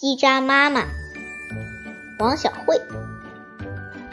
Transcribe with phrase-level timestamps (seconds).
[0.00, 0.84] 叽喳妈妈，
[2.20, 2.80] 王小慧。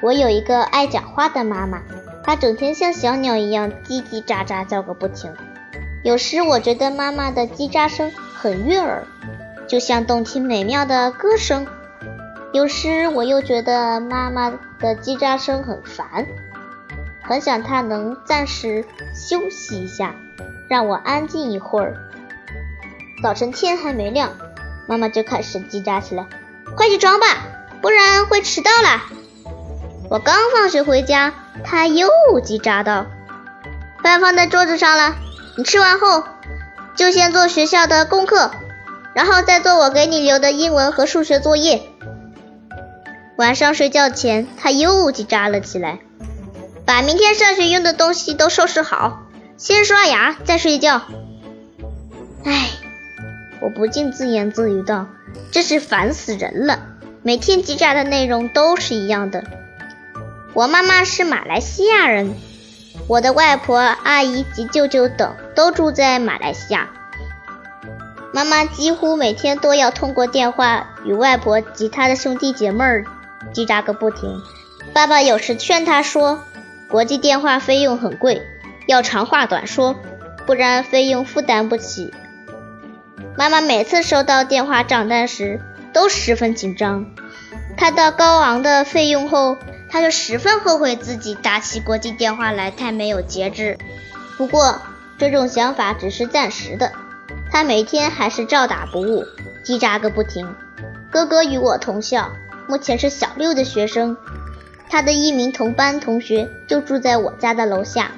[0.00, 1.82] 我有一个爱讲话的妈妈，
[2.22, 5.30] 她整天像小鸟一样叽叽喳喳叫个不停。
[6.02, 9.04] 有时我觉得妈妈的叽喳声很悦耳，
[9.66, 11.66] 就像动听美妙的歌声；
[12.54, 14.48] 有时我又觉得妈妈
[14.78, 16.26] 的叽喳声很烦，
[17.20, 20.14] 很想她能暂时休息一下，
[20.66, 21.94] 让我安静一会儿。
[23.22, 24.30] 早晨天还没亮。
[24.86, 26.26] 妈妈就开始叽喳起来，
[26.76, 27.26] 快起床吧，
[27.80, 29.02] 不然会迟到了。
[30.10, 31.32] 我刚放学回家，
[31.64, 32.08] 她又
[32.42, 33.06] 叽喳道
[34.04, 35.16] ：“饭放在桌子上了，
[35.56, 36.24] 你吃完后
[36.94, 38.50] 就先做学校的功课，
[39.14, 41.82] 然后再做我给你留的英文和数学作业。”
[43.36, 46.00] 晚上睡觉前，她又叽喳了起来
[46.84, 49.22] ：“把明天上学用的东西都收拾好，
[49.56, 51.00] 先刷牙再睡觉。”
[52.44, 52.70] 唉。
[53.64, 55.06] 我不禁自言自语道
[55.50, 56.80] ：“真是烦死人了！
[57.22, 59.42] 每天叽喳的内容都是一样的。”
[60.52, 62.34] 我妈妈是马来西亚人，
[63.08, 66.90] 我的外婆、阿姨及舅舅等都住在马来西亚。
[68.34, 73.06] 妈妈几乎每天都要通过电话与外婆及她的兄弟姐妹儿
[73.54, 74.42] 叽喳个不停。
[74.92, 76.44] 爸爸有时劝她说
[76.90, 78.42] ：“国际电话费用很贵，
[78.86, 79.96] 要长话短说，
[80.44, 82.12] 不然费用负担不起。”
[83.36, 85.60] 妈妈每次收到电话账单时
[85.92, 87.06] 都十分紧张，
[87.76, 89.56] 看到高昂的费用后，
[89.90, 93.76] 她就十分后悔自己打起国际电话来太没有节制。
[94.36, 94.80] 不过
[95.18, 96.92] 这种想法只是暂时的，
[97.50, 99.24] 她每天还是照打不误，
[99.64, 100.54] 叽喳个不停。
[101.10, 102.30] 哥哥与我同校，
[102.68, 104.16] 目前是小六的学生，
[104.88, 108.12] 他的一名同班同学就住在我家的楼下。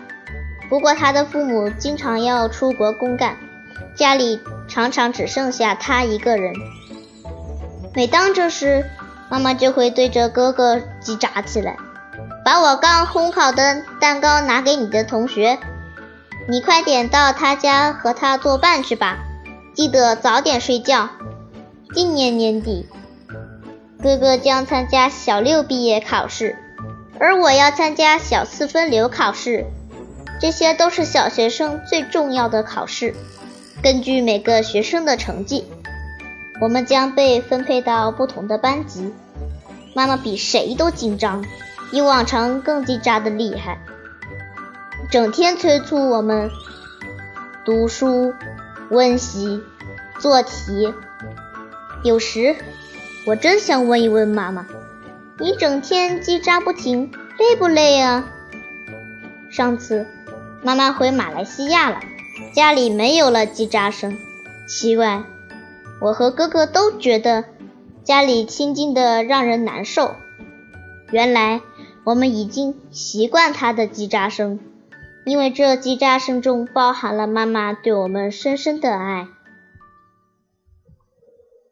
[0.68, 3.36] 不过他的父母经常要出国公干，
[3.94, 4.40] 家里。
[4.68, 6.52] 常常只剩下他一个人。
[7.94, 8.84] 每当这时，
[9.30, 11.76] 妈妈就会对着哥哥叽喳起来
[12.44, 15.58] ：“把我刚烘好的蛋糕拿给你的同学，
[16.48, 19.18] 你快点到他家和他作伴去吧，
[19.74, 21.08] 记得早点睡觉。”
[21.94, 22.86] 今年年底，
[24.02, 26.58] 哥哥将参加小六毕业考试，
[27.18, 29.64] 而我要参加小四分流考试，
[30.38, 33.14] 这些都是小学生最重要的考试。
[33.86, 35.64] 根据每个学生的成绩，
[36.60, 39.12] 我们将被分配到不同的班级。
[39.94, 41.44] 妈妈比谁都紧张，
[41.92, 43.78] 比往常更叽喳的厉害，
[45.08, 46.50] 整天催促我们
[47.64, 48.34] 读书、
[48.90, 49.62] 温习、
[50.18, 50.92] 做题。
[52.02, 52.56] 有时
[53.24, 54.66] 我真想问一问妈妈
[55.38, 58.26] ：“你整天叽喳不停，累不累啊？”
[59.48, 60.08] 上次
[60.64, 62.00] 妈妈回马来西亚了。
[62.56, 64.16] 家里没有了叽喳声，
[64.66, 65.24] 奇怪，
[66.00, 67.44] 我和哥哥都觉得
[68.02, 70.14] 家里清静的让人难受。
[71.10, 71.60] 原来
[72.02, 74.58] 我们已经习惯它的叽喳声，
[75.26, 79.28] 因为这叽喳声中包含了妈妈对我们深深的爱。